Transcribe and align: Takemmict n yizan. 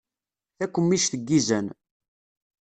Takemmict 0.57 1.13
n 1.21 1.23
yizan. 1.35 1.67